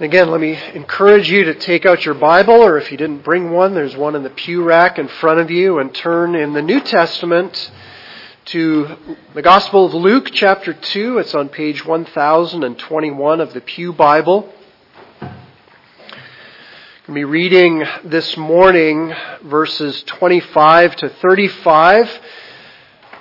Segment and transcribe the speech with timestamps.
[0.00, 3.50] Again, let me encourage you to take out your Bible, or if you didn't bring
[3.50, 6.62] one, there's one in the pew rack in front of you, and turn in the
[6.62, 7.70] New Testament
[8.46, 8.96] to
[9.34, 11.18] the Gospel of Luke, chapter 2.
[11.18, 14.50] It's on page 1021 of the Pew Bible.
[15.20, 15.28] I'm
[17.06, 19.12] going to be reading this morning
[19.42, 22.20] verses 25 to 35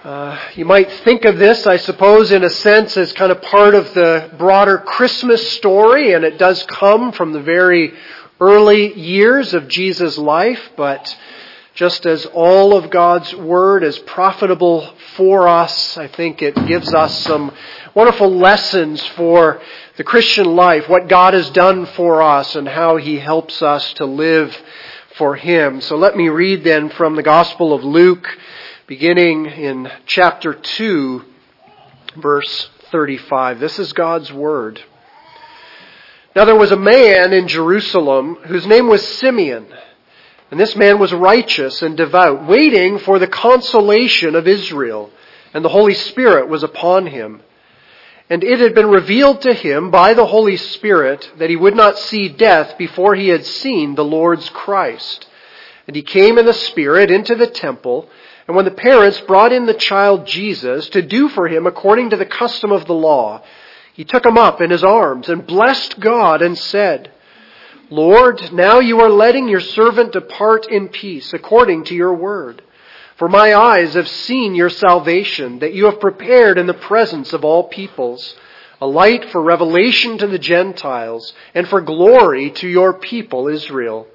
[0.04, 3.76] uh, you might think of this, I suppose, in a sense as kind of part
[3.76, 7.94] of the broader Christmas story, and it does come from the very
[8.40, 11.18] early years of Jesus' life, but
[11.76, 17.22] just as all of God's Word is profitable for us, I think it gives us
[17.26, 17.52] some
[17.94, 19.62] wonderful lessons for
[19.98, 24.06] the Christian life, what God has done for us and how He helps us to
[24.06, 24.58] live
[25.18, 25.82] for Him.
[25.82, 28.28] So let me read then from the Gospel of Luke,
[28.90, 31.24] beginning in chapter 2,
[32.18, 33.60] verse 35.
[33.60, 34.82] This is God's Word.
[36.36, 39.68] Now there was a man in Jerusalem whose name was Simeon.
[40.50, 45.12] And this man was righteous and devout, waiting for the consolation of Israel.
[45.54, 47.44] And the Holy Spirit was upon him.
[48.28, 52.00] And it had been revealed to him by the Holy Spirit that he would not
[52.00, 55.28] see death before he had seen the Lord's Christ.
[55.86, 58.10] And he came in the Spirit into the temple,
[58.50, 62.16] and when the parents brought in the child Jesus to do for him according to
[62.16, 63.44] the custom of the law,
[63.94, 67.12] he took him up in his arms and blessed God and said,
[67.92, 72.64] Lord, now you are letting your servant depart in peace according to your word.
[73.18, 77.46] For my eyes have seen your salvation that you have prepared in the presence of
[77.46, 78.36] all peoples,
[78.82, 84.08] a light for revelation to the Gentiles and for glory to your people Israel.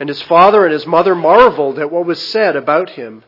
[0.00, 3.22] And his father and his mother marveled at what was said about him.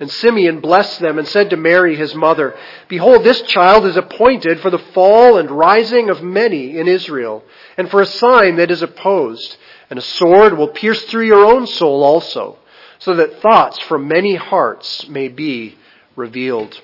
[0.00, 2.56] And Simeon blessed them and said to Mary his mother,
[2.88, 7.44] Behold, this child is appointed for the fall and rising of many in Israel,
[7.76, 9.58] and for a sign that is opposed.
[9.90, 12.56] And a sword will pierce through your own soul also,
[12.98, 15.76] so that thoughts from many hearts may be
[16.16, 16.80] revealed.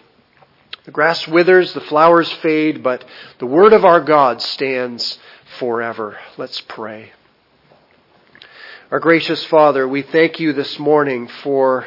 [0.85, 3.03] The grass withers, the flowers fade, but
[3.39, 5.19] the word of our God stands
[5.59, 6.19] forever.
[6.37, 7.13] Let's pray.
[8.91, 11.87] Our gracious Father, we thank you this morning for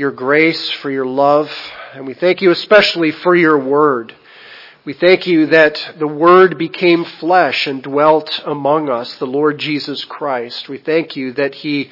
[0.00, 1.52] your grace, for your love,
[1.92, 4.14] and we thank you especially for your word.
[4.82, 10.02] We thank you that the Word became flesh and dwelt among us, the Lord Jesus
[10.06, 10.70] Christ.
[10.70, 11.90] We thank you that He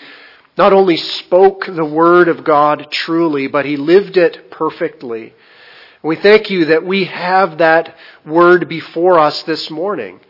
[0.57, 5.35] not only spoke the Word of God truly, but He lived it perfectly.
[6.03, 7.95] We thank you that we have that
[8.25, 10.21] Word before us this morning.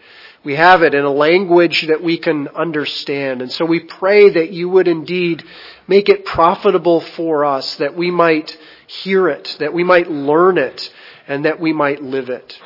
[0.42, 3.40] We have it in a language that we can understand.
[3.40, 5.44] And so we pray that you would indeed
[5.88, 8.56] make it profitable for us, that we might
[8.86, 10.92] hear it, that we might learn it,
[11.26, 12.58] and that we might live it.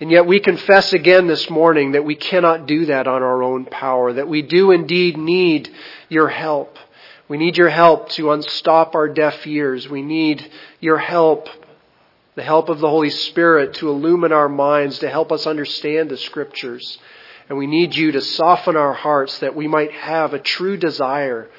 [0.00, 3.64] And yet we confess again this morning that we cannot do that on our own
[3.64, 5.72] power, that we do indeed need
[6.08, 6.78] your help.
[7.28, 9.88] We need your help to unstop our deaf ears.
[9.88, 10.48] We need
[10.80, 11.48] your help
[12.34, 16.16] the help of the Holy Spirit to illumine our minds, to help us understand the
[16.16, 16.98] Scriptures.
[17.48, 21.50] And we need you to soften our hearts that we might have a true desire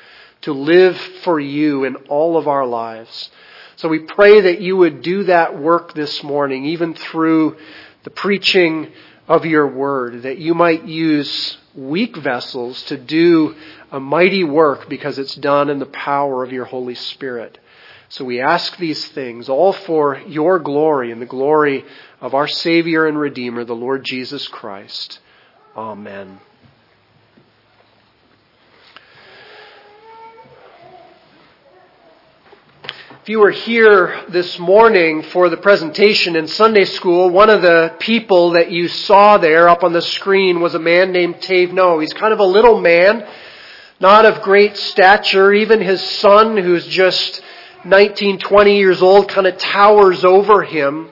[0.43, 3.29] to live for you in all of our lives.
[3.75, 7.57] So we pray that you would do that work this morning, even through
[8.03, 8.91] the preaching
[9.27, 13.55] of your word, that you might use weak vessels to do
[13.91, 17.57] a mighty work because it's done in the power of your Holy Spirit.
[18.09, 21.83] So we ask these things all for your glory and the glory
[22.21, 25.19] of our Savior and Redeemer, the Lord Jesus Christ.
[25.75, 26.39] Amen.
[33.23, 37.95] If you were here this morning for the presentation in Sunday school, one of the
[37.97, 41.99] people that you saw there up on the screen was a man named Tave No.
[41.99, 43.25] He's kind of a little man,
[44.01, 45.53] not of great stature.
[45.53, 47.41] Even his son, who's just
[47.85, 51.09] 19, 20 years old kind of towers over him.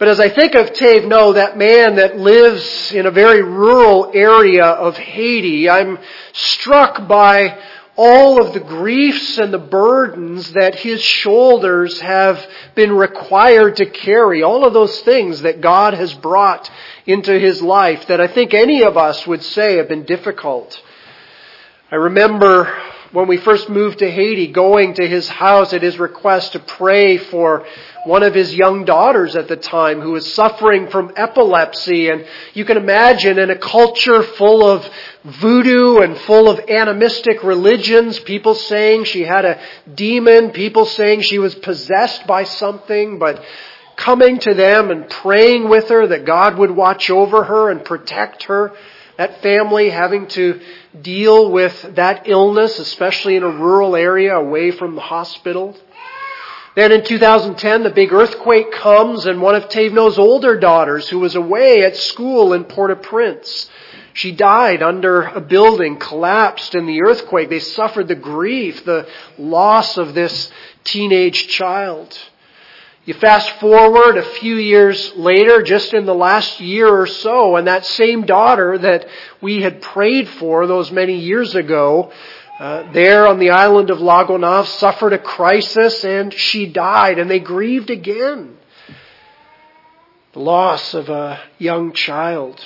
[0.00, 4.10] But as I think of Tave No, that man that lives in a very rural
[4.12, 6.00] area of Haiti, I'm
[6.32, 7.56] struck by
[8.02, 12.42] all of the griefs and the burdens that his shoulders have
[12.74, 14.42] been required to carry.
[14.42, 16.70] All of those things that God has brought
[17.04, 20.82] into his life that I think any of us would say have been difficult.
[21.92, 22.74] I remember
[23.12, 27.16] when we first moved to Haiti, going to his house at his request to pray
[27.16, 27.66] for
[28.04, 32.08] one of his young daughters at the time who was suffering from epilepsy.
[32.08, 32.24] And
[32.54, 34.88] you can imagine in a culture full of
[35.24, 39.60] voodoo and full of animistic religions, people saying she had a
[39.92, 43.42] demon, people saying she was possessed by something, but
[43.96, 48.44] coming to them and praying with her that God would watch over her and protect
[48.44, 48.72] her
[49.20, 50.58] that family having to
[50.98, 55.76] deal with that illness, especially in a rural area away from the hospital.
[56.74, 61.34] Then in 2010, the big earthquake comes and one of Tavno's older daughters, who was
[61.34, 63.68] away at school in Port-au-Prince,
[64.14, 67.50] she died under a building, collapsed in the earthquake.
[67.50, 69.06] They suffered the grief, the
[69.36, 70.50] loss of this
[70.84, 72.18] teenage child.
[73.06, 77.66] You fast forward a few years later, just in the last year or so, and
[77.66, 79.06] that same daughter that
[79.40, 82.12] we had prayed for those many years ago,
[82.58, 87.30] uh, there on the island of La Gonâve, suffered a crisis and she died, and
[87.30, 88.58] they grieved again.
[90.34, 92.60] The loss of a young child.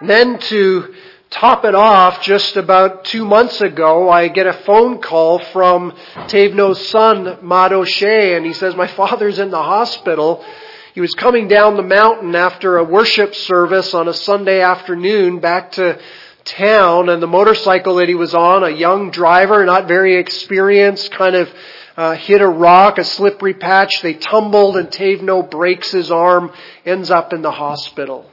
[0.00, 0.94] And then to
[1.30, 5.92] top it off, just about two months ago, I get a phone call from
[6.26, 10.44] Tavno's son, Mado Shea, and he says, my father's in the hospital.
[10.92, 15.72] He was coming down the mountain after a worship service on a Sunday afternoon back
[15.72, 16.00] to
[16.44, 21.36] town, and the motorcycle that he was on, a young driver, not very experienced, kind
[21.36, 21.48] of
[21.96, 24.02] uh, hit a rock, a slippery patch.
[24.02, 26.50] They tumbled, and Tavno breaks his arm,
[26.84, 28.28] ends up in the hospital.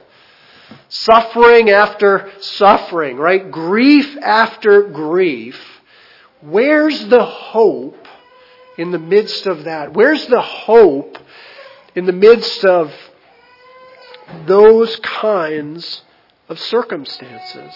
[0.88, 3.50] Suffering after suffering, right?
[3.50, 5.60] Grief after grief.
[6.40, 8.06] Where's the hope
[8.76, 9.92] in the midst of that?
[9.92, 11.18] Where's the hope
[11.94, 12.92] in the midst of
[14.46, 16.02] those kinds
[16.48, 17.74] of circumstances?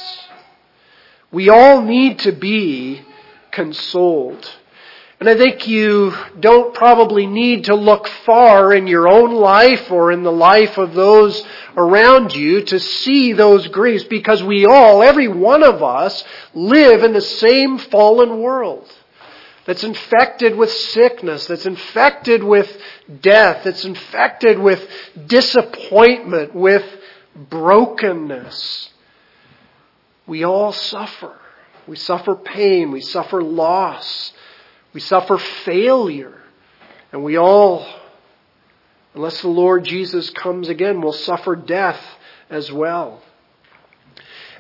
[1.31, 3.03] We all need to be
[3.51, 4.49] consoled.
[5.23, 10.11] And I think you don't probably need to look far in your own life or
[10.11, 11.47] in the life of those
[11.77, 16.25] around you to see those griefs because we all, every one of us,
[16.55, 18.93] live in the same fallen world
[19.65, 22.77] that's infected with sickness, that's infected with
[23.21, 24.85] death, that's infected with
[25.25, 26.85] disappointment, with
[27.37, 28.91] brokenness.
[30.27, 31.39] We all suffer.
[31.87, 32.91] We suffer pain.
[32.91, 34.33] We suffer loss.
[34.93, 36.39] We suffer failure.
[37.13, 37.87] And we all,
[39.15, 42.01] unless the Lord Jesus comes again, will suffer death
[42.49, 43.23] as well.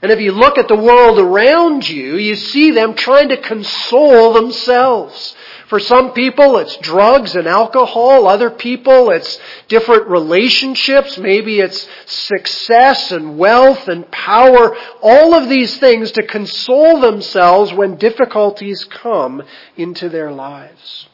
[0.03, 4.33] And if you look at the world around you, you see them trying to console
[4.33, 5.37] themselves.
[5.69, 8.27] For some people, it's drugs and alcohol.
[8.27, 9.39] Other people, it's
[9.69, 11.17] different relationships.
[11.19, 14.77] Maybe it's success and wealth and power.
[15.01, 19.41] All of these things to console themselves when difficulties come
[19.77, 21.07] into their lives.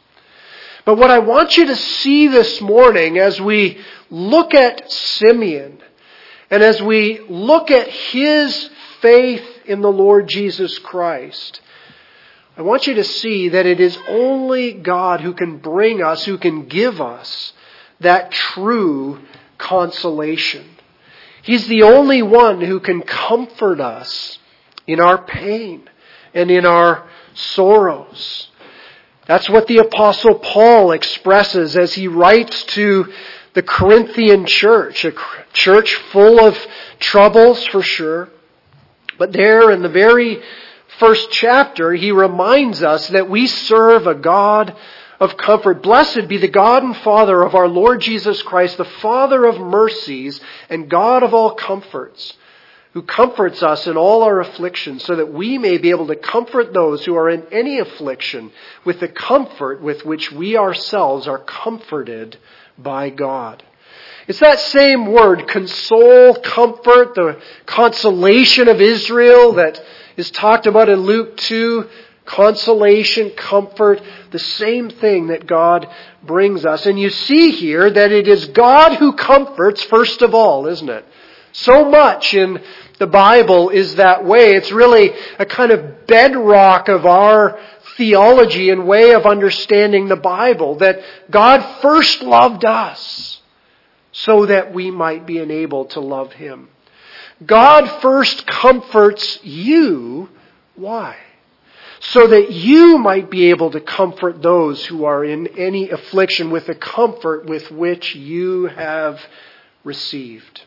[0.86, 5.82] But what I want you to see this morning as we look at Simeon
[6.50, 11.60] and as we look at his faith in the Lord Jesus Christ
[12.58, 16.38] I want you to see that it is only God who can bring us, who
[16.38, 17.52] can give us
[18.00, 19.20] that true
[19.58, 20.66] consolation.
[21.42, 24.40] He's the only one who can comfort us
[24.88, 25.88] in our pain
[26.34, 28.48] and in our sorrows.
[29.26, 33.12] That's what the apostle Paul expresses as he writes to
[33.54, 35.12] the Corinthian church, a
[35.52, 36.58] church full of
[36.98, 38.30] troubles for sure.
[39.18, 40.40] But there in the very
[40.98, 44.74] first chapter, he reminds us that we serve a God
[45.20, 45.82] of comfort.
[45.82, 50.40] Blessed be the God and Father of our Lord Jesus Christ, the Father of mercies
[50.70, 52.34] and God of all comforts,
[52.92, 56.72] who comforts us in all our afflictions, so that we may be able to comfort
[56.72, 58.52] those who are in any affliction
[58.84, 62.36] with the comfort with which we ourselves are comforted
[62.78, 63.62] by God.
[64.26, 69.82] It's that same word, console, comfort, the consolation of Israel that
[70.16, 71.88] is talked about in Luke 2
[72.28, 74.02] consolation, comfort,
[74.32, 75.88] the same thing that God
[76.22, 76.84] brings us.
[76.84, 81.06] And you see here that it is God who comforts first of all, isn't it?
[81.52, 82.62] So much in
[82.98, 84.54] the Bible is that way.
[84.54, 87.58] It's really a kind of bedrock of our
[87.96, 91.00] theology and way of understanding the Bible that
[91.30, 93.37] God first loved us
[94.24, 96.68] so that we might be enabled to love Him.
[97.44, 100.28] God first comforts you.
[100.74, 101.16] Why?
[102.00, 106.66] So that you might be able to comfort those who are in any affliction with
[106.66, 109.20] the comfort with which you have
[109.84, 110.62] received.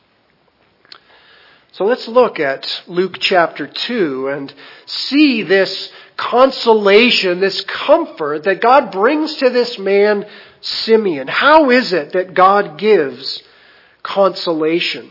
[1.73, 4.53] So let's look at Luke chapter 2 and
[4.85, 10.25] see this consolation, this comfort that God brings to this man,
[10.61, 11.27] Simeon.
[11.27, 13.41] How is it that God gives
[14.03, 15.09] consolation?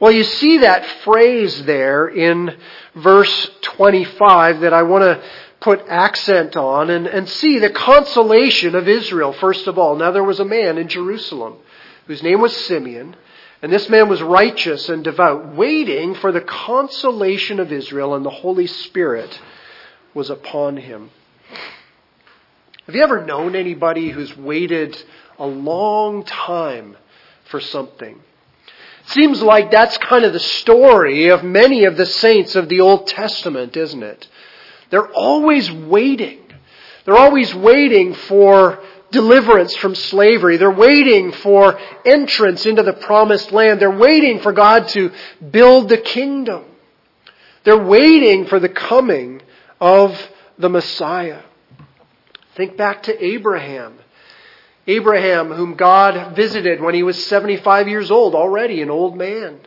[0.00, 2.56] Well, you see that phrase there in
[2.96, 5.22] verse 25 that I want to
[5.60, 9.96] put accent on and, and see the consolation of Israel, first of all.
[9.96, 11.56] Now, there was a man in Jerusalem
[12.06, 13.16] whose name was Simeon,
[13.62, 18.30] And this man was righteous and devout, waiting for the consolation of Israel, and the
[18.30, 19.40] Holy Spirit
[20.12, 21.10] was upon him.
[22.86, 25.02] Have you ever known anybody who's waited
[25.38, 26.98] a long time
[27.46, 28.20] for something?
[29.06, 33.06] Seems like that's kind of the story of many of the saints of the Old
[33.06, 34.28] Testament, isn't it?
[34.90, 36.40] They're always waiting.
[37.06, 40.58] They're always waiting for deliverance from slavery.
[40.58, 43.80] They're waiting for entrance into the promised land.
[43.80, 45.10] They're waiting for God to
[45.50, 46.64] build the kingdom.
[47.64, 49.40] They're waiting for the coming
[49.80, 50.20] of
[50.58, 51.40] the Messiah.
[52.56, 53.98] Think back to Abraham.
[54.86, 59.60] Abraham, whom God visited when he was 75 years old, already an old man.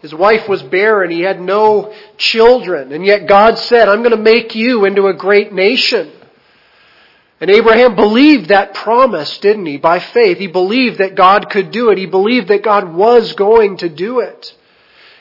[0.00, 1.10] His wife was barren.
[1.10, 2.92] He had no children.
[2.92, 6.12] And yet God said, I'm going to make you into a great nation.
[7.40, 9.78] And Abraham believed that promise, didn't he?
[9.78, 10.38] By faith.
[10.38, 11.98] He believed that God could do it.
[11.98, 14.54] He believed that God was going to do it.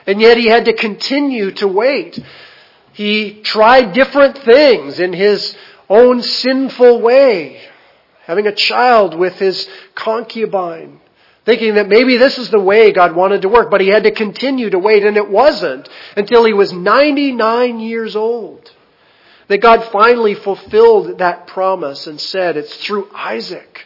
[0.06, 2.20] And yet he had to continue to wait.
[2.92, 5.56] He tried different things in his
[5.90, 7.62] own sinful way.
[8.26, 11.02] Having a child with his concubine.
[11.46, 13.70] Thinking that maybe this is the way God wanted to work.
[13.70, 18.16] But he had to continue to wait and it wasn't until he was 99 years
[18.16, 18.72] old.
[19.50, 23.86] That God finally fulfilled that promise and said, It's through Isaac,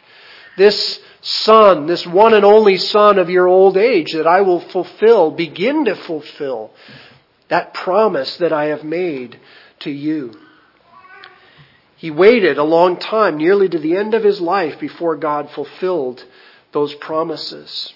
[0.55, 5.31] this son, this one and only son of your old age, that I will fulfill,
[5.31, 6.71] begin to fulfill
[7.49, 9.39] that promise that I have made
[9.79, 10.33] to you.
[11.97, 16.23] He waited a long time, nearly to the end of his life, before God fulfilled
[16.71, 17.93] those promises.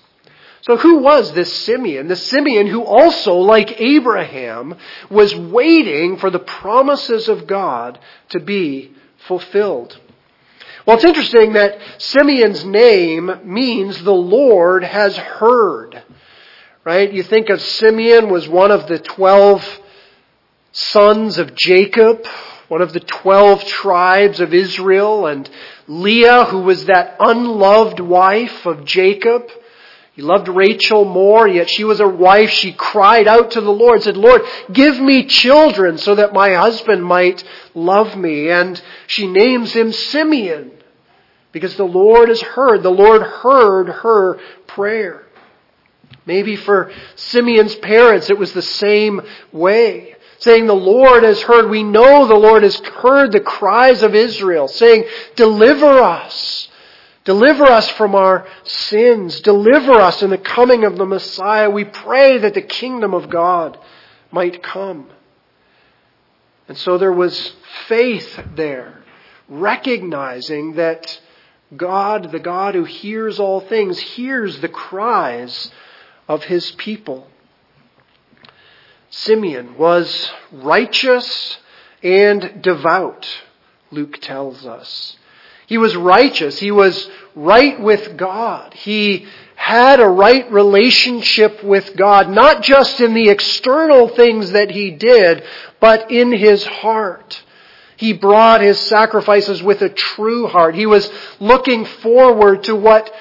[0.62, 2.08] So who was this Simeon?
[2.08, 4.76] The Simeon who also, like Abraham,
[5.10, 8.92] was waiting for the promises of God to be
[9.28, 10.00] fulfilled.
[10.86, 16.04] Well, it's interesting that Simeon's name means the Lord has heard.
[16.84, 17.12] Right?
[17.12, 19.64] You think of Simeon was one of the twelve
[20.72, 22.26] sons of Jacob,
[22.72, 25.50] one of the twelve tribes of Israel, and
[25.90, 29.50] Leah, who was that unloved wife of Jacob.
[30.14, 32.50] He loved Rachel more, yet she was a wife.
[32.50, 37.04] She cried out to the Lord, said, Lord, give me children so that my husband
[37.04, 37.44] might
[37.76, 38.50] love me.
[38.50, 40.72] And she names him Simeon
[41.52, 42.84] because the Lord has heard.
[42.84, 45.26] The Lord heard her prayer.
[46.26, 50.16] Maybe for Simeon's parents it was the same way.
[50.42, 51.70] Saying, the Lord has heard.
[51.70, 55.06] We know the Lord has heard the cries of Israel, saying,
[55.36, 56.68] deliver us.
[57.26, 59.40] Deliver us from our sins.
[59.42, 61.70] Deliver us in the coming of the Messiah.
[61.70, 63.78] We pray that the kingdom of God
[64.32, 65.10] might come.
[66.68, 67.54] And so there was
[67.88, 69.04] faith there,
[69.48, 71.22] recognizing that
[71.76, 75.72] God, the God who hears all things, hears the cries
[76.28, 77.28] of his people.
[79.12, 81.58] Simeon was righteous
[82.02, 83.28] and devout,
[83.92, 85.18] Luke tells us.
[85.68, 86.60] He was righteous.
[86.60, 88.74] He was right with God.
[88.74, 94.92] He had a right relationship with God, not just in the external things that he
[94.92, 95.44] did,
[95.80, 97.42] but in his heart.
[97.98, 100.74] He brought his sacrifices with a true heart.
[100.74, 103.14] He was looking forward to what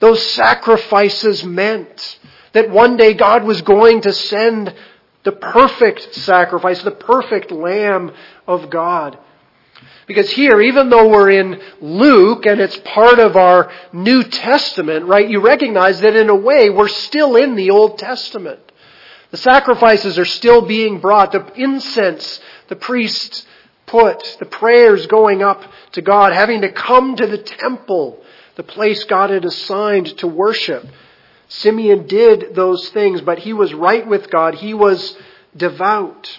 [0.00, 2.18] those sacrifices meant.
[2.52, 4.74] That one day God was going to send
[5.24, 8.12] the perfect sacrifice, the perfect Lamb
[8.46, 9.18] of God.
[10.06, 15.28] Because here, even though we're in Luke and it's part of our New Testament, right,
[15.28, 18.60] you recognize that in a way we're still in the Old Testament.
[19.30, 21.32] The sacrifices are still being brought.
[21.32, 23.46] The incense the priests
[23.86, 25.62] put, the prayers going up
[25.92, 28.22] to God, having to come to the temple,
[28.56, 30.86] the place God had assigned to worship.
[31.50, 34.54] Simeon did those things, but he was right with God.
[34.54, 35.16] He was
[35.54, 36.38] devout.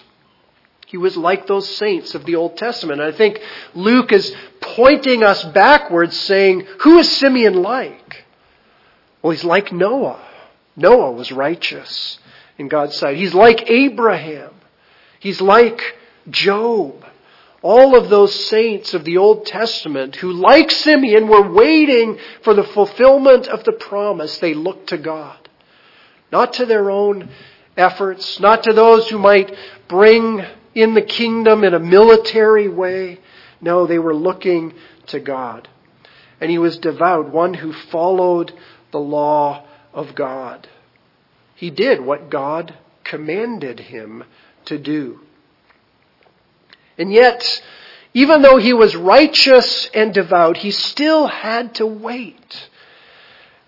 [0.86, 3.00] He was like those saints of the Old Testament.
[3.00, 3.38] And I think
[3.74, 8.24] Luke is pointing us backwards saying, who is Simeon like?
[9.20, 10.20] Well, he's like Noah.
[10.76, 12.18] Noah was righteous
[12.56, 13.18] in God's sight.
[13.18, 14.54] He's like Abraham.
[15.20, 15.80] He's like
[16.30, 17.01] Job.
[17.62, 22.64] All of those saints of the Old Testament who, like Simeon, were waiting for the
[22.64, 25.48] fulfillment of the promise, they looked to God.
[26.32, 27.30] Not to their own
[27.76, 29.54] efforts, not to those who might
[29.88, 33.20] bring in the kingdom in a military way.
[33.60, 34.74] No, they were looking
[35.08, 35.68] to God.
[36.40, 38.52] And he was devout, one who followed
[38.90, 40.68] the law of God.
[41.54, 44.24] He did what God commanded him
[44.64, 45.20] to do.
[46.98, 47.62] And yet,
[48.14, 52.68] even though he was righteous and devout, he still had to wait.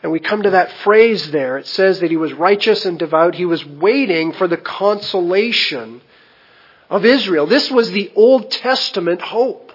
[0.03, 1.57] And we come to that phrase there.
[1.57, 3.35] It says that he was righteous and devout.
[3.35, 6.03] He was waiting for the consolation
[6.91, 7.47] of Israel.
[7.47, 9.73] This was the Old Testament hope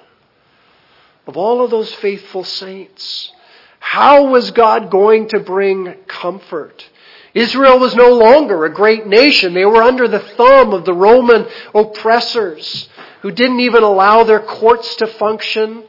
[1.25, 3.31] of all of those faithful saints.
[3.79, 6.87] How was God going to bring comfort?
[7.33, 9.53] Israel was no longer a great nation.
[9.53, 12.89] They were under the thumb of the Roman oppressors
[13.21, 15.83] who didn't even allow their courts to function.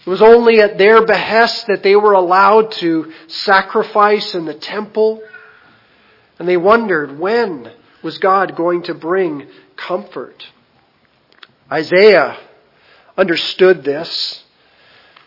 [0.00, 5.22] It was only at their behest that they were allowed to sacrifice in the temple.
[6.38, 7.72] And they wondered when
[8.02, 10.46] was God going to bring comfort?
[11.70, 12.38] Isaiah
[13.16, 14.44] understood this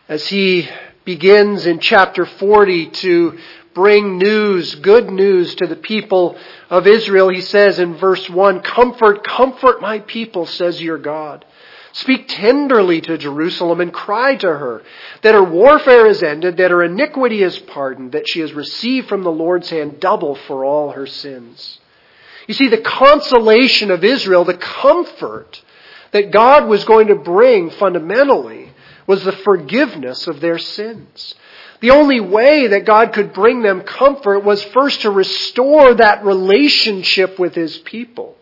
[0.07, 0.67] as he
[1.05, 3.39] begins in chapter 40 to
[3.73, 6.37] bring news, good news to the people
[6.69, 7.29] of Israel.
[7.29, 11.45] He says in verse 1, Comfort, comfort my people, says your God.
[11.93, 14.81] Speak tenderly to Jerusalem and cry to her
[15.23, 19.23] that her warfare is ended, that her iniquity is pardoned, that she has received from
[19.23, 21.79] the Lord's hand double for all her sins.
[22.47, 25.61] You see, the consolation of Israel, the comfort
[26.11, 28.60] that God was going to bring fundamentally
[29.11, 31.35] was the forgiveness of their sins.
[31.81, 37.37] The only way that God could bring them comfort was first to restore that relationship
[37.37, 38.37] with His people.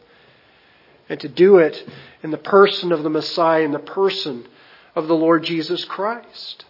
[1.09, 1.83] And to do it
[2.21, 4.45] in the person of the Messiah, in the person
[4.93, 6.65] of the Lord Jesus Christ.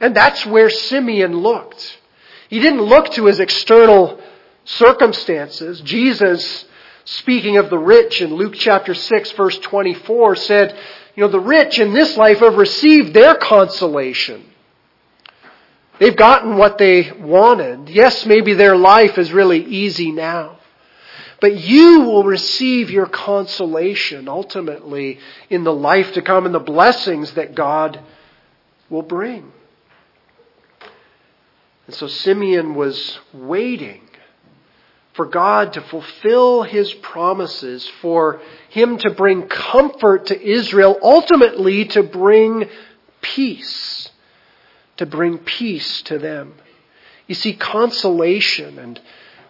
[0.00, 1.98] And that's where Simeon looked.
[2.48, 4.20] He didn't look to his external
[4.64, 5.80] circumstances.
[5.80, 6.64] Jesus,
[7.04, 10.78] speaking of the rich in Luke chapter 6 verse 24 said,
[11.16, 14.44] you know, the rich in this life have received their consolation.
[15.98, 17.88] They've gotten what they wanted.
[17.88, 20.58] Yes, maybe their life is really easy now.
[21.40, 25.18] But you will receive your consolation ultimately
[25.48, 27.98] in the life to come and the blessings that God
[28.90, 29.52] will bring.
[31.86, 34.05] And so Simeon was waiting
[35.16, 42.02] for God to fulfill his promises, for him to bring comfort to Israel, ultimately to
[42.02, 42.68] bring
[43.22, 44.10] peace,
[44.98, 46.54] to bring peace to them.
[47.26, 49.00] You see, consolation and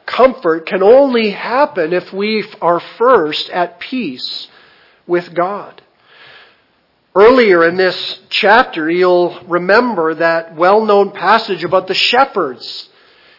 [0.06, 4.48] comfort can only happen if we are first at peace
[5.06, 5.82] with God.
[7.14, 12.88] Earlier in this chapter, you'll remember that well-known passage about the shepherds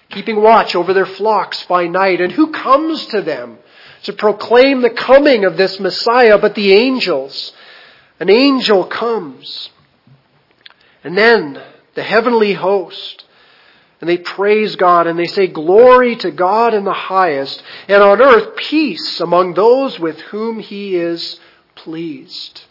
[0.10, 2.22] keeping watch over their flocks by night.
[2.22, 3.58] And who comes to them
[4.04, 7.54] to proclaim the coming of this Messiah but the angels?
[8.20, 9.70] An angel comes.
[11.04, 11.62] And then
[11.96, 13.26] the heavenly host
[14.00, 18.22] and they praise God and they say, Glory to God in the highest, and on
[18.22, 21.40] earth peace among those with whom He is
[21.76, 22.64] pleased.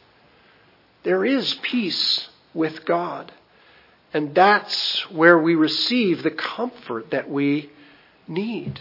[1.02, 3.32] There is peace with God.
[4.12, 7.70] And that's where we receive the comfort that we
[8.28, 8.80] need.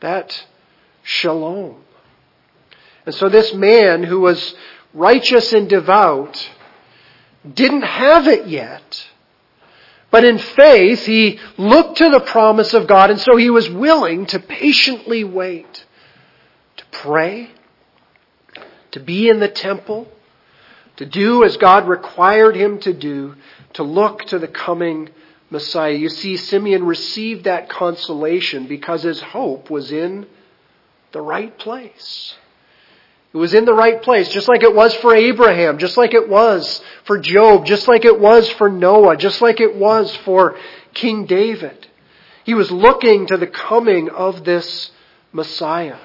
[0.00, 0.46] That
[1.02, 1.76] shalom.
[3.06, 4.54] And so this man who was
[4.92, 6.50] righteous and devout
[7.54, 9.06] didn't have it yet.
[10.10, 14.26] But in faith, he looked to the promise of God, and so he was willing
[14.26, 15.84] to patiently wait,
[16.76, 17.50] to pray,
[18.92, 20.08] to be in the temple,
[20.96, 23.34] to do as God required him to do,
[23.76, 25.10] to look to the coming
[25.50, 25.92] Messiah.
[25.92, 30.26] You see, Simeon received that consolation because his hope was in
[31.12, 32.34] the right place.
[33.32, 36.28] It was in the right place, just like it was for Abraham, just like it
[36.28, 40.56] was for Job, just like it was for Noah, just like it was for
[40.94, 41.86] King David.
[42.44, 44.90] He was looking to the coming of this
[45.32, 45.98] Messiah.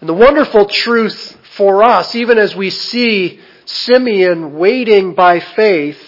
[0.00, 6.00] And the wonderful truth for us, even as we see Simeon waiting by faith,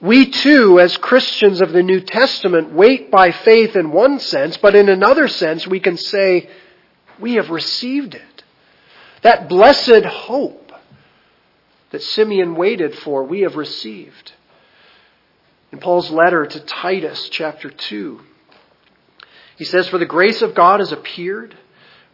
[0.00, 4.74] we too, as Christians of the New Testament, wait by faith in one sense, but
[4.74, 6.48] in another sense, we can say,
[7.18, 8.44] we have received it.
[9.22, 10.72] That blessed hope
[11.90, 14.32] that Simeon waited for, we have received.
[15.72, 18.20] In Paul's letter to Titus, chapter 2,
[19.56, 21.56] he says, For the grace of God has appeared,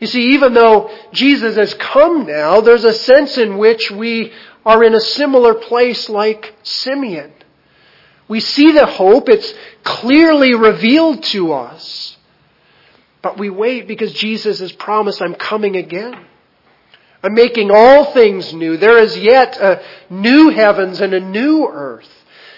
[0.00, 4.32] You see, even though Jesus has come now, there's a sense in which we
[4.64, 7.32] are in a similar place like Simeon.
[8.28, 12.16] We see the hope, it's clearly revealed to us.
[13.22, 16.26] But we wait because Jesus has promised, I'm coming again.
[17.22, 18.76] I'm making all things new.
[18.76, 22.08] There is yet a new heavens and a new earth.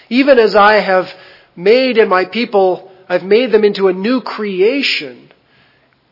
[0.09, 1.11] Even as I have
[1.55, 5.30] made in my people, I've made them into a new creation.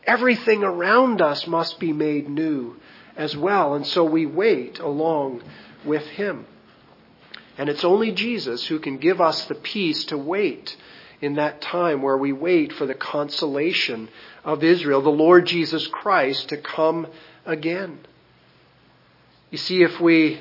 [0.04, 2.76] Everything around us must be made new
[3.16, 3.74] as well.
[3.74, 5.42] And so we wait along
[5.84, 6.46] with Him.
[7.58, 10.76] And it's only Jesus who can give us the peace to wait
[11.20, 14.08] in that time where we wait for the consolation
[14.44, 17.06] of Israel, the Lord Jesus Christ, to come
[17.44, 18.00] again.
[19.50, 20.40] You see, if we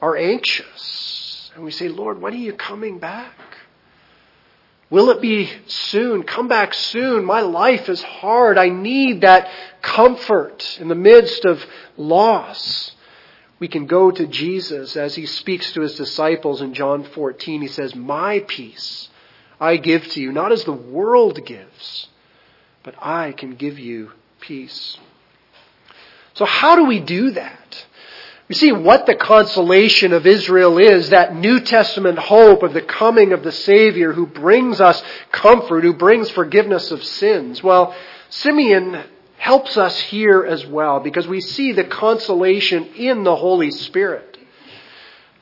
[0.00, 3.34] are anxious and we say, Lord, when are you coming back?
[4.92, 6.22] Will it be soon?
[6.22, 7.24] Come back soon.
[7.24, 8.58] My life is hard.
[8.58, 9.48] I need that
[9.80, 11.64] comfort in the midst of
[11.96, 12.92] loss.
[13.58, 17.62] We can go to Jesus as he speaks to his disciples in John 14.
[17.62, 19.08] He says, My peace
[19.58, 22.08] I give to you, not as the world gives,
[22.82, 24.98] but I can give you peace.
[26.34, 27.86] So how do we do that?
[28.48, 33.32] You see what the consolation of Israel is, that New Testament hope of the coming
[33.32, 37.62] of the Savior who brings us comfort, who brings forgiveness of sins.
[37.62, 37.94] Well,
[38.30, 39.04] Simeon
[39.38, 44.38] helps us here as well because we see the consolation in the Holy Spirit.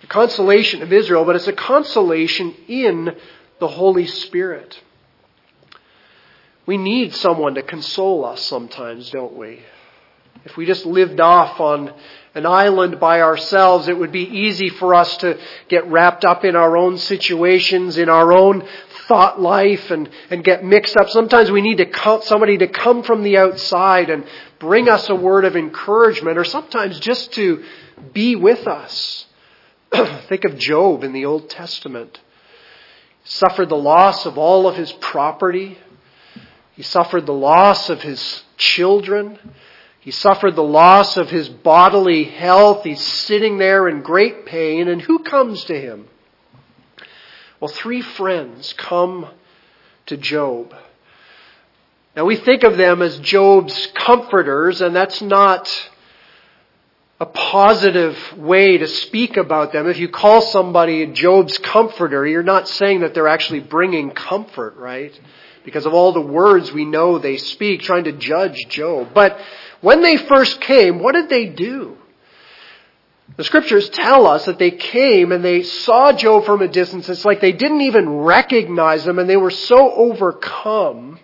[0.03, 3.17] The consolation of Israel, but it's a consolation in
[3.59, 4.81] the Holy Spirit.
[6.67, 9.61] We need someone to console us sometimes, don't we?
[10.45, 11.93] If we just lived off on
[12.35, 16.57] an island by ourselves, it would be easy for us to get wrapped up in
[16.57, 18.67] our own situations, in our own
[19.09, 21.11] thought life and, and get mixed up.
[21.11, 24.25] Sometimes we need to come, somebody to come from the outside and
[24.61, 27.65] bring us a word of encouragement or sometimes just to
[28.13, 29.27] be with us.
[30.29, 32.21] Think of Job in the Old Testament.
[33.25, 35.77] He suffered the loss of all of his property.
[36.77, 39.39] He suffered the loss of his children.
[40.01, 42.85] He suffered the loss of his bodily health.
[42.85, 44.89] He's sitting there in great pain.
[44.89, 46.09] And who comes to him?
[47.61, 49.29] Well, three friends come
[50.07, 50.75] to Job.
[52.17, 55.71] Now we think of them as Job's comforters, and that's not
[57.21, 59.87] a positive way to speak about them.
[59.87, 65.19] If you call somebody Job's comforter, you're not saying that they're actually bringing comfort, right?
[65.63, 69.11] Because of all the words we know they speak, trying to judge Job.
[69.13, 69.39] But
[69.81, 71.97] when they first came, what did they do?
[73.37, 77.09] The scriptures tell us that they came and they saw Job from a distance.
[77.09, 81.19] It's like they didn't even recognize him and they were so overcome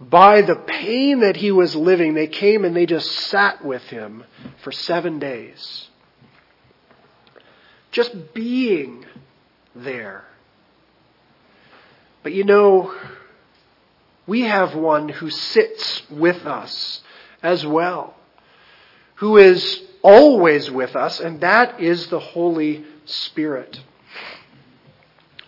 [0.00, 2.14] by the pain that he was living.
[2.14, 4.24] They came and they just sat with him
[4.62, 5.88] for seven days.
[7.90, 9.04] Just being
[9.74, 10.24] there.
[12.22, 12.94] But you know,
[14.26, 17.02] we have one who sits with us
[17.42, 18.14] as well,
[19.16, 23.80] who is always with us, and that is the Holy Spirit.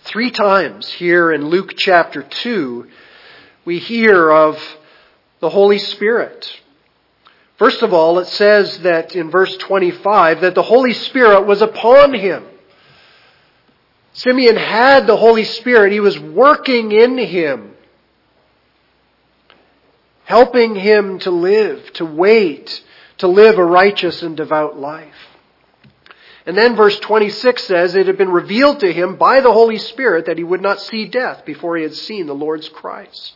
[0.05, 2.89] Three times here in Luke chapter 2,
[3.65, 4.61] we hear of
[5.41, 6.61] the Holy Spirit.
[7.57, 12.13] First of all, it says that in verse 25 that the Holy Spirit was upon
[12.15, 12.45] him.
[14.15, 15.93] Simeon had the Holy Spirit.
[15.93, 17.72] He was working in him,
[20.25, 22.83] helping him to live, to wait,
[23.19, 25.15] to live a righteous and devout life.
[26.45, 30.27] And then verse 26 says it had been revealed to him by the Holy Spirit
[30.27, 33.35] that he would not see death before he had seen the Lord's Christ.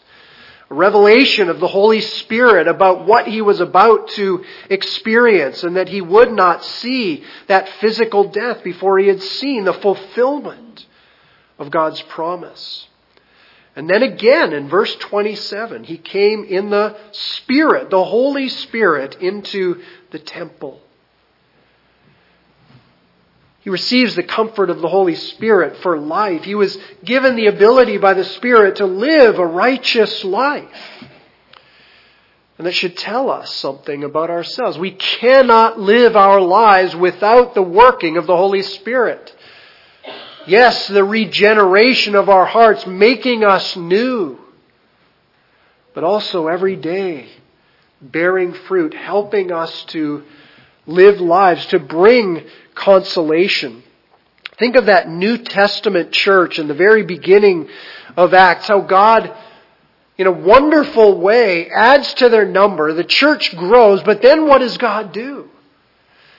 [0.69, 5.89] A revelation of the Holy Spirit about what he was about to experience and that
[5.89, 10.85] he would not see that physical death before he had seen the fulfillment
[11.61, 12.89] of God's promise.
[13.77, 19.83] And then again in verse 27, he came in the Spirit, the Holy Spirit, into
[20.11, 20.81] the temple.
[23.61, 26.45] He receives the comfort of the Holy Spirit for life.
[26.45, 30.71] He was given the ability by the Spirit to live a righteous life.
[32.57, 34.79] And that should tell us something about ourselves.
[34.79, 39.36] We cannot live our lives without the working of the Holy Spirit.
[40.47, 44.39] Yes, the regeneration of our hearts, making us new.
[45.93, 47.29] But also every day,
[48.01, 50.23] bearing fruit, helping us to
[50.87, 53.83] live lives, to bring consolation.
[54.59, 57.69] Think of that New Testament church in the very beginning
[58.17, 59.35] of Acts, how God,
[60.17, 62.93] in a wonderful way, adds to their number.
[62.93, 65.51] The church grows, but then what does God do?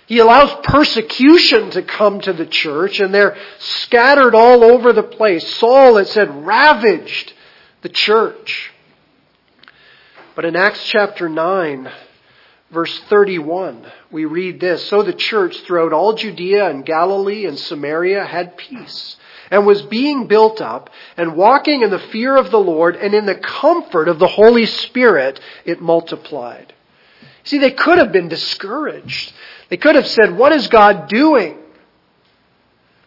[0.08, 5.46] He allows persecution to come to the church and they're scattered all over the place.
[5.56, 7.34] Saul, it said, ravaged
[7.82, 8.72] the church.
[10.34, 11.92] But in Acts chapter 9,
[12.72, 18.24] verse 31, we read this So the church throughout all Judea and Galilee and Samaria
[18.24, 19.18] had peace
[19.52, 23.26] and was being built up and walking in the fear of the Lord and in
[23.26, 26.74] the comfort of the Holy Spirit, it multiplied.
[27.48, 29.32] See, they could have been discouraged.
[29.70, 31.58] They could have said, What is God doing?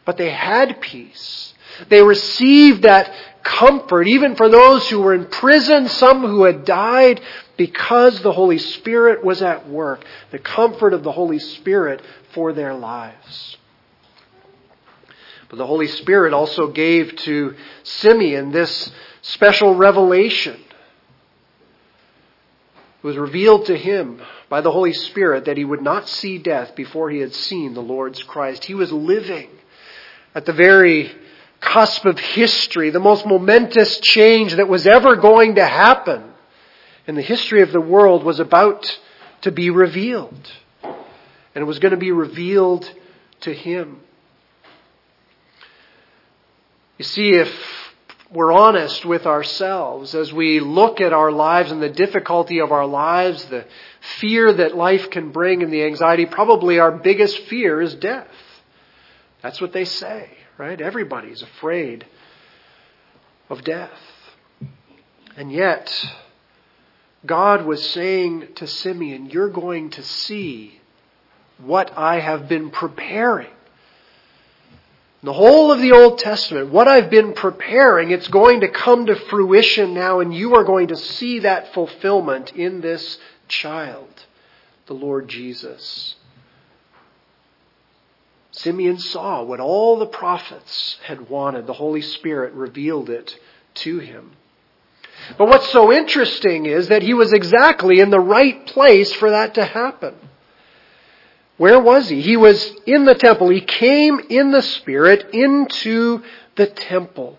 [0.06, 1.52] But they had peace.
[1.90, 7.20] They received that comfort, even for those who were in prison, some who had died,
[7.58, 10.04] because the Holy Spirit was at work.
[10.30, 12.00] The comfort of the Holy Spirit
[12.32, 13.58] for their lives.
[15.50, 20.58] But the Holy Spirit also gave to Simeon this special revelation.
[23.02, 26.76] It was revealed to him by the Holy Spirit that he would not see death
[26.76, 28.64] before he had seen the Lord's Christ.
[28.64, 29.48] He was living
[30.34, 31.10] at the very
[31.60, 36.30] cusp of history, the most momentous change that was ever going to happen
[37.06, 38.98] in the history of the world was about
[39.42, 40.52] to be revealed.
[40.82, 42.90] And it was going to be revealed
[43.40, 44.00] to him.
[46.98, 47.50] You see, if
[48.32, 52.86] we're honest with ourselves as we look at our lives and the difficulty of our
[52.86, 53.66] lives, the
[54.20, 58.28] fear that life can bring and the anxiety, probably our biggest fear is death.
[59.42, 60.80] That's what they say, right?
[60.80, 62.06] Everybody's afraid
[63.48, 63.90] of death.
[65.36, 65.92] And yet,
[67.26, 70.80] God was saying to Simeon, You're going to see
[71.58, 73.50] what I have been preparing
[75.22, 79.14] the whole of the Old Testament, what I've been preparing, it's going to come to
[79.14, 84.08] fruition now, and you are going to see that fulfillment in this child,
[84.86, 86.14] the Lord Jesus.
[88.52, 91.66] Simeon saw what all the prophets had wanted.
[91.66, 93.38] The Holy Spirit revealed it
[93.74, 94.32] to him.
[95.36, 99.54] But what's so interesting is that he was exactly in the right place for that
[99.54, 100.14] to happen.
[101.60, 102.22] Where was he?
[102.22, 103.50] He was in the temple.
[103.50, 106.22] He came in the Spirit into
[106.56, 107.36] the temple.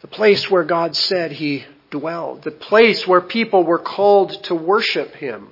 [0.00, 2.42] The place where God said he dwelled.
[2.42, 5.50] The place where people were called to worship him.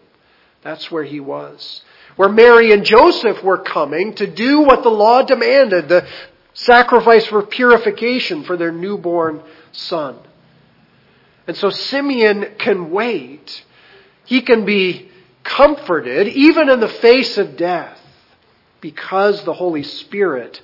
[0.62, 1.80] That's where he was.
[2.16, 6.08] Where Mary and Joseph were coming to do what the law demanded, the
[6.54, 10.18] sacrifice for purification for their newborn son.
[11.46, 13.62] And so Simeon can wait.
[14.24, 15.12] He can be
[15.46, 17.98] comforted even in the face of death
[18.80, 20.60] because the Holy Spirit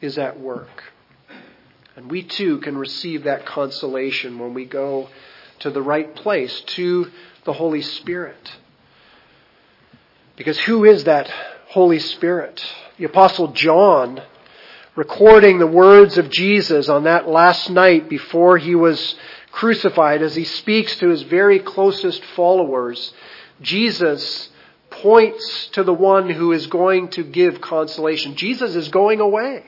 [0.00, 0.84] is at work.
[1.96, 5.08] And we too can receive that consolation when we go
[5.58, 7.10] to the right place, to
[7.44, 8.56] the Holy Spirit.
[10.36, 11.30] Because who is that
[11.68, 12.64] Holy Spirit?
[12.96, 14.22] The Apostle John,
[14.96, 19.16] recording the words of Jesus on that last night before he was
[19.52, 23.12] crucified, as he speaks to his very closest followers,
[23.62, 24.48] Jesus
[24.90, 28.34] points to the one who is going to give consolation.
[28.36, 29.64] Jesus is going away.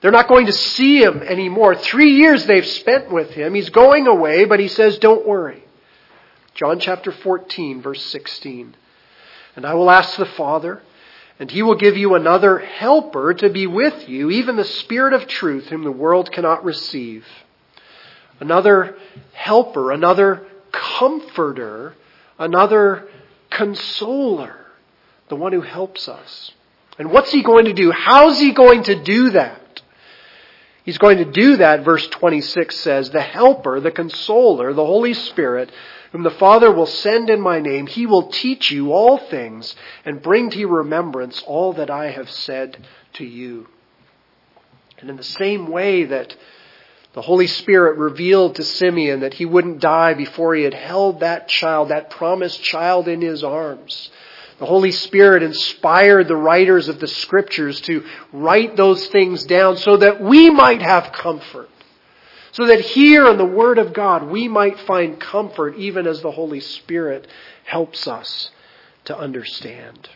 [0.00, 1.74] They're not going to see him anymore.
[1.74, 3.54] Three years they've spent with him.
[3.54, 5.62] He's going away, but he says, don't worry.
[6.54, 8.74] John chapter 14, verse 16.
[9.56, 10.82] And I will ask the Father,
[11.38, 15.26] and he will give you another helper to be with you, even the Spirit of
[15.26, 17.26] truth, whom the world cannot receive.
[18.40, 18.96] Another
[19.32, 21.94] helper, another comforter
[22.40, 23.06] another
[23.50, 24.56] consoler,
[25.28, 26.50] the one who helps us.
[26.98, 27.92] And what's he going to do?
[27.92, 29.82] How's he going to do that?
[30.82, 35.70] He's going to do that, verse 26 says, the helper, the consoler, the Holy Spirit,
[36.10, 40.22] whom the Father will send in my name, he will teach you all things and
[40.22, 43.68] bring to your remembrance all that I have said to you.
[44.98, 46.34] And in the same way that
[47.12, 51.48] the Holy Spirit revealed to Simeon that he wouldn't die before he had held that
[51.48, 54.10] child, that promised child in his arms.
[54.58, 59.96] The Holy Spirit inspired the writers of the scriptures to write those things down so
[59.96, 61.70] that we might have comfort.
[62.52, 66.30] So that here in the Word of God we might find comfort even as the
[66.30, 67.26] Holy Spirit
[67.64, 68.50] helps us
[69.06, 70.10] to understand.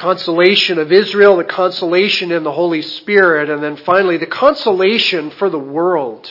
[0.00, 5.50] Consolation of Israel, the consolation in the Holy Spirit, and then finally the consolation for
[5.50, 6.30] the world.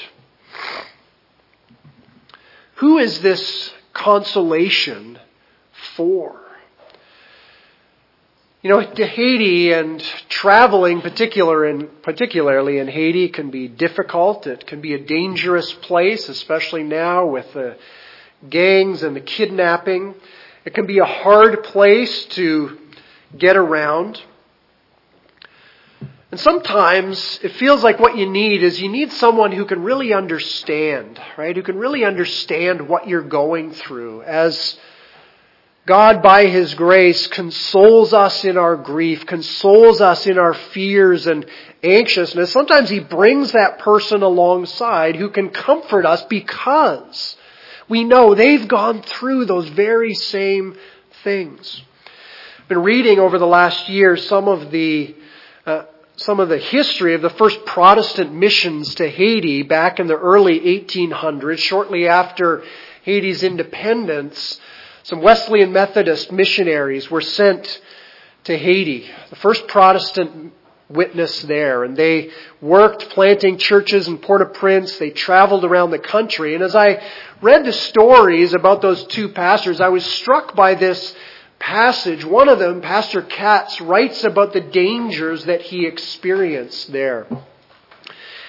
[2.75, 5.19] Who is this consolation
[5.95, 6.41] for?
[8.63, 14.47] You know, to Haiti and traveling particular in, particularly in Haiti can be difficult.
[14.47, 17.77] It can be a dangerous place, especially now with the
[18.49, 20.15] gangs and the kidnapping.
[20.65, 22.77] It can be a hard place to
[23.37, 24.21] get around.
[26.31, 30.13] And sometimes it feels like what you need is you need someone who can really
[30.13, 31.55] understand, right?
[31.55, 34.77] Who can really understand what you're going through as
[35.89, 41.47] God, by His grace, consoles us in our grief, consoles us in our fears and
[41.81, 42.51] anxiousness.
[42.51, 47.35] Sometimes He brings that person alongside who can comfort us because
[47.87, 50.77] we know they've gone through those very same
[51.23, 51.81] things.
[52.69, 55.15] Been reading over the last year some of the
[55.65, 55.85] uh,
[56.17, 60.59] some of the history of the first Protestant missions to Haiti back in the early
[60.59, 62.61] 1800s, shortly after
[63.01, 64.61] Haiti's independence.
[65.01, 67.81] Some Wesleyan Methodist missionaries were sent
[68.43, 70.53] to Haiti, the first Protestant
[70.89, 72.29] witness there, and they
[72.61, 74.99] worked planting churches in Port-au-Prince.
[74.99, 77.01] They traveled around the country, and as I
[77.41, 81.15] read the stories about those two pastors, I was struck by this
[81.59, 82.25] passage.
[82.25, 87.27] One of them, Pastor Catts, writes about the dangers that he experienced there.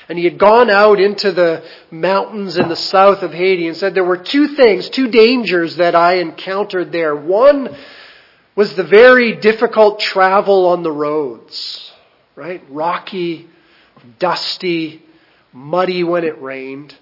[0.09, 3.95] And he had gone out into the mountains in the south of Haiti and said
[3.95, 7.15] there were two things, two dangers that I encountered there.
[7.15, 7.77] One
[8.57, 11.93] was the very difficult travel on the roads,
[12.35, 12.65] right?
[12.69, 13.49] Rocky,
[14.19, 15.03] dusty,
[15.53, 16.95] muddy when it rained.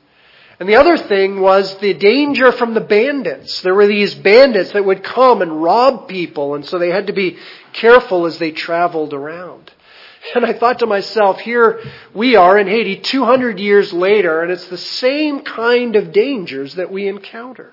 [0.61, 3.63] And the other thing was the danger from the bandits.
[3.63, 7.13] There were these bandits that would come and rob people, and so they had to
[7.13, 7.39] be
[7.73, 9.73] careful as they traveled around.
[10.35, 11.81] And I thought to myself, here
[12.13, 16.91] we are in Haiti 200 years later, and it's the same kind of dangers that
[16.91, 17.73] we encounter.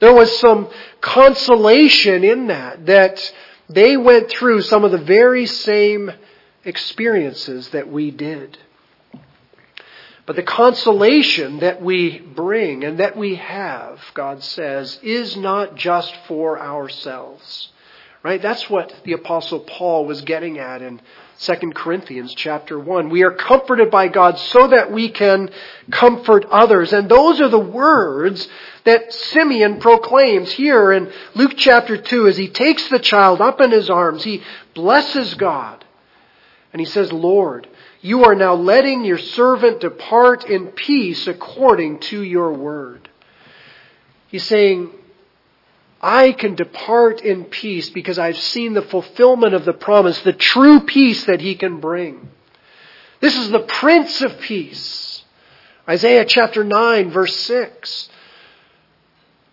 [0.00, 0.68] There was some
[1.00, 3.32] consolation in that, that
[3.68, 6.10] they went through some of the very same
[6.64, 8.58] experiences that we did.
[10.30, 16.14] But the consolation that we bring and that we have, God says, is not just
[16.28, 17.72] for ourselves.
[18.22, 18.40] Right?
[18.40, 21.00] That's what the apostle Paul was getting at in
[21.40, 23.10] 2 Corinthians chapter 1.
[23.10, 25.50] We are comforted by God so that we can
[25.90, 26.92] comfort others.
[26.92, 28.46] And those are the words
[28.84, 33.72] that Simeon proclaims here in Luke chapter 2 as he takes the child up in
[33.72, 34.22] his arms.
[34.22, 34.44] He
[34.76, 35.84] blesses God.
[36.72, 37.66] And he says, Lord,
[38.02, 43.08] you are now letting your servant depart in peace according to your word.
[44.28, 44.90] He's saying,
[46.00, 50.80] I can depart in peace because I've seen the fulfillment of the promise, the true
[50.80, 52.30] peace that he can bring.
[53.20, 55.24] This is the Prince of Peace.
[55.86, 58.08] Isaiah chapter 9 verse 6.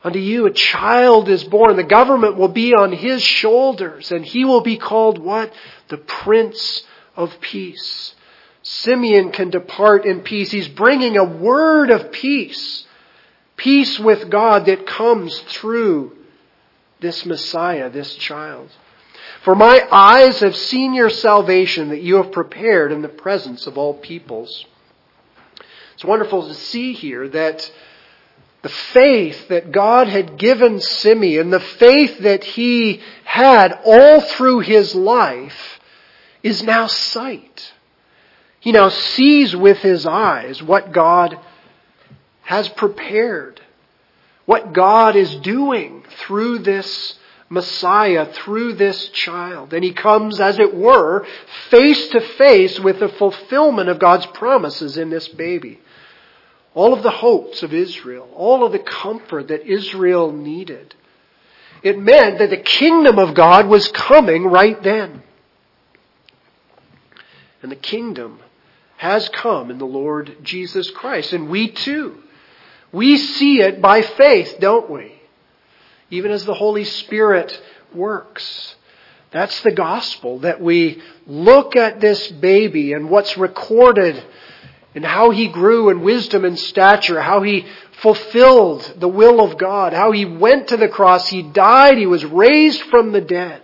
[0.04, 1.76] Unto you a child is born.
[1.76, 5.52] The government will be on his shoulders and he will be called what?
[5.90, 6.84] The Prince
[7.18, 8.16] of Peace.
[8.70, 10.52] Simeon can depart in peace.
[10.52, 12.86] He's bringing a word of peace.
[13.56, 16.18] Peace with God that comes through
[17.00, 18.70] this Messiah, this child.
[19.44, 23.78] For my eyes have seen your salvation that you have prepared in the presence of
[23.78, 24.66] all peoples.
[25.94, 27.72] It's wonderful to see here that
[28.64, 34.94] the faith that God had given Simeon, the faith that he had all through his
[34.94, 35.80] life,
[36.44, 37.72] is now sight.
[38.60, 41.40] He now sees with his eyes what God
[42.42, 43.62] has prepared,
[44.46, 47.18] what God is doing through this
[47.50, 49.74] Messiah, through this child.
[49.74, 51.26] And he comes, as it were,
[51.70, 55.80] face to face with the fulfillment of God's promises in this baby.
[56.74, 60.94] All of the hopes of Israel, all of the comfort that Israel needed.
[61.84, 65.24] It meant that the kingdom of God was coming right then.
[67.62, 68.40] And the kingdom
[68.98, 71.34] has come in the Lord Jesus Christ.
[71.34, 72.22] And we too,
[72.92, 75.14] we see it by faith, don't we?
[76.10, 77.62] Even as the Holy Spirit
[77.94, 78.76] works.
[79.32, 84.24] That's the gospel, that we look at this baby and what's recorded
[84.96, 87.66] and how he grew in wisdom and stature, how he
[88.02, 92.26] fulfilled the will of God, how he went to the cross, he died, he was
[92.26, 93.62] raised from the dead,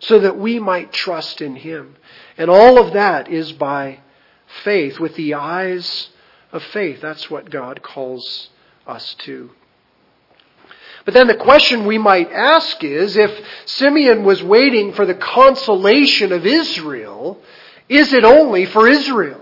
[0.00, 1.96] so that we might trust in him.
[2.36, 4.00] And all of that is by
[4.64, 6.08] faith, with the eyes
[6.52, 7.00] of faith.
[7.00, 8.50] That's what God calls
[8.86, 9.50] us to.
[11.04, 13.30] But then the question we might ask is if
[13.64, 17.40] Simeon was waiting for the consolation of Israel,
[17.88, 19.40] is it only for Israel?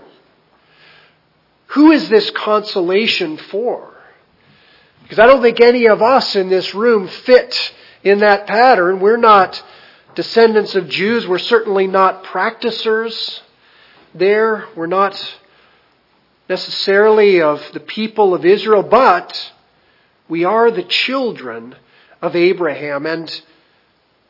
[1.67, 3.91] Who is this consolation for?
[5.01, 7.73] Because I don't think any of us in this room fit
[8.03, 8.99] in that pattern.
[8.99, 9.61] We're not
[10.13, 11.27] descendants of Jews.
[11.27, 13.41] We're certainly not practicers
[14.17, 14.65] there.
[14.75, 15.37] We're not
[16.49, 19.51] necessarily of the people of Israel, but
[20.27, 21.75] we are the children
[22.21, 23.05] of Abraham.
[23.05, 23.41] And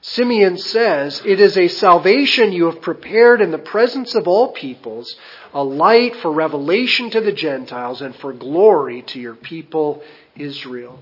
[0.02, 5.16] Simeon says, It is a salvation you have prepared in the presence of all peoples,
[5.54, 10.04] a light for revelation to the Gentiles and for glory to your people
[10.36, 11.00] Israel.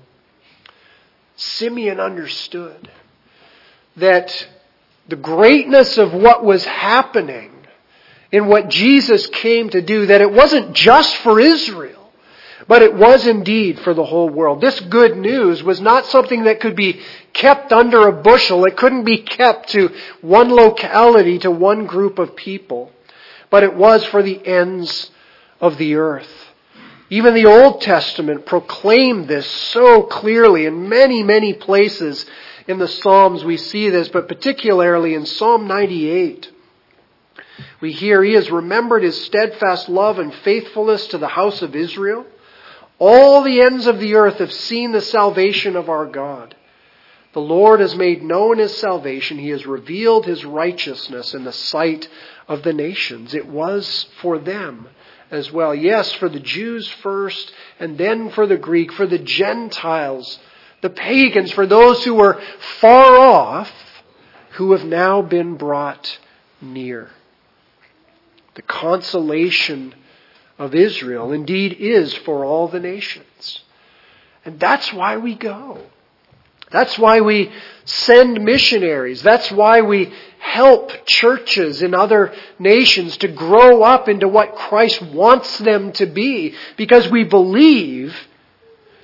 [1.36, 2.90] Simeon understood
[3.96, 4.46] that
[5.08, 7.53] the greatness of what was happening
[8.34, 12.10] in what Jesus came to do, that it wasn't just for Israel.
[12.66, 14.60] But it was indeed for the whole world.
[14.60, 17.00] This good news was not something that could be
[17.32, 18.64] kept under a bushel.
[18.64, 22.90] It couldn't be kept to one locality, to one group of people.
[23.50, 25.12] But it was for the ends
[25.60, 26.50] of the earth.
[27.10, 32.26] Even the Old Testament proclaimed this so clearly in many, many places
[32.66, 36.50] in the Psalms we see this, but particularly in Psalm 98.
[37.80, 42.26] We hear he has remembered his steadfast love and faithfulness to the house of Israel.
[42.98, 46.54] All the ends of the earth have seen the salvation of our God.
[47.32, 49.38] The Lord has made known his salvation.
[49.38, 52.08] He has revealed his righteousness in the sight
[52.46, 53.34] of the nations.
[53.34, 54.88] It was for them
[55.32, 55.74] as well.
[55.74, 60.38] Yes, for the Jews first, and then for the Greek, for the Gentiles,
[60.80, 62.40] the pagans, for those who were
[62.80, 63.72] far off,
[64.52, 66.18] who have now been brought
[66.60, 67.10] near.
[68.54, 69.94] The consolation
[70.58, 73.60] of Israel indeed is for all the nations.
[74.44, 75.80] And that's why we go.
[76.70, 77.52] That's why we
[77.84, 79.22] send missionaries.
[79.22, 85.58] That's why we help churches in other nations to grow up into what Christ wants
[85.58, 86.54] them to be.
[86.76, 88.16] Because we believe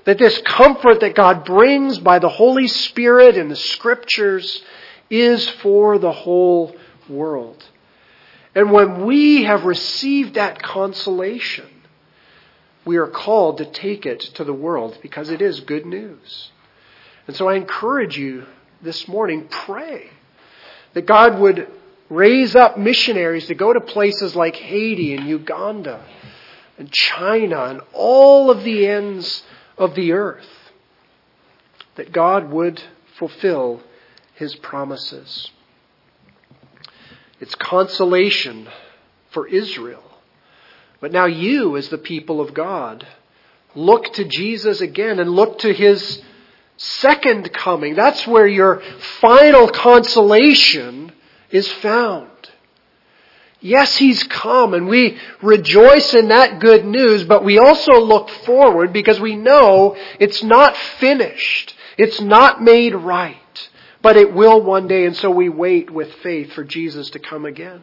[0.05, 4.62] that this comfort that God brings by the Holy Spirit and the Scriptures
[5.09, 6.74] is for the whole
[7.09, 7.64] world.
[8.55, 11.68] And when we have received that consolation,
[12.84, 16.51] we are called to take it to the world because it is good news.
[17.26, 18.46] And so I encourage you
[18.82, 20.11] this morning, pray
[20.94, 21.68] that God would
[22.09, 26.05] raise up missionaries to go to places like Haiti and Uganda
[26.76, 29.44] and China and all of the ends
[29.78, 30.48] of the earth.
[31.96, 32.82] That God would
[33.18, 33.82] fulfill
[34.34, 35.51] his promises.
[37.41, 38.68] It's consolation
[39.30, 40.03] for Israel.
[41.01, 43.07] But now you, as the people of God,
[43.74, 46.22] look to Jesus again and look to his
[46.76, 47.95] second coming.
[47.95, 48.82] That's where your
[49.20, 51.12] final consolation
[51.51, 52.28] is found.
[53.61, 58.93] Yes, He's come and we rejoice in that good news, but we also look forward
[58.93, 61.74] because we know it's not finished.
[61.99, 63.36] It's not made right.
[64.03, 67.44] But it will one day, and so we wait with faith for Jesus to come
[67.44, 67.82] again.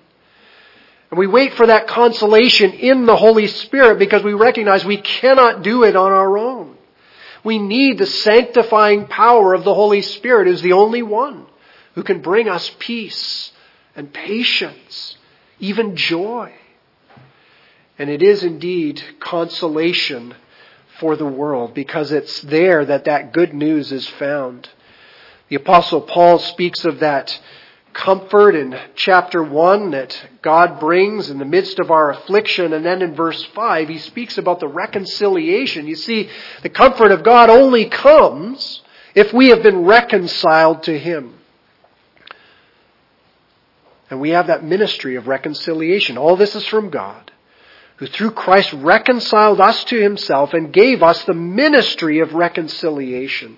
[1.09, 5.61] And we wait for that consolation in the Holy Spirit because we recognize we cannot
[5.61, 6.75] do it on our own.
[7.43, 11.45] We need the sanctifying power of the Holy Spirit who's the only one
[11.95, 13.51] who can bring us peace
[13.95, 15.17] and patience,
[15.59, 16.53] even joy.
[17.97, 20.35] And it is indeed consolation
[20.99, 24.67] for the world because it's there that that good news is found.
[25.49, 27.39] The apostle Paul speaks of that
[27.93, 32.73] comfort in chapter 1 that God brings in the midst of our affliction.
[32.73, 35.87] And then in verse 5, he speaks about the reconciliation.
[35.87, 36.29] You see,
[36.61, 38.81] the comfort of God only comes
[39.15, 41.33] if we have been reconciled to Him.
[44.11, 46.19] And we have that ministry of reconciliation.
[46.19, 47.31] All this is from God,
[47.97, 53.57] who through Christ reconciled us to Himself and gave us the ministry of reconciliation.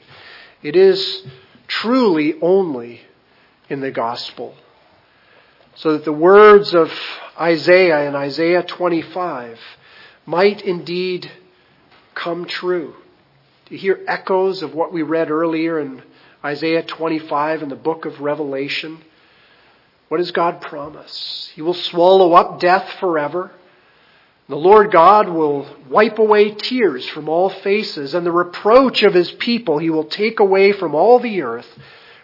[0.63, 1.23] It is
[1.70, 2.99] truly only
[3.70, 4.55] in the gospel.
[5.76, 6.91] So that the words of
[7.39, 9.57] Isaiah in Isaiah 25
[10.26, 11.32] might indeed
[12.13, 12.95] come true.
[13.67, 16.01] To hear echoes of what we read earlier in
[16.43, 19.01] Isaiah 25 in the book of Revelation.
[20.09, 21.51] What does God promise?
[21.53, 23.51] He will swallow up death forever.
[24.50, 29.32] The Lord God will wipe away tears from all faces, and the reproach of his
[29.32, 31.68] people he will take away from all the earth,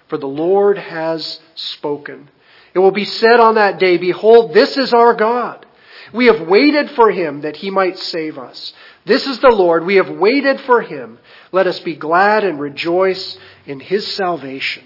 [0.07, 2.29] for the Lord has spoken.
[2.73, 5.67] It will be said on that day, Behold, this is our God.
[6.13, 8.73] We have waited for him that he might save us.
[9.05, 9.85] This is the Lord.
[9.85, 11.19] We have waited for him.
[11.51, 14.83] Let us be glad and rejoice in his salvation.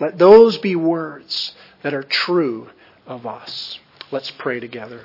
[0.00, 2.70] Let those be words that are true
[3.06, 3.78] of us.
[4.10, 5.04] Let's pray together.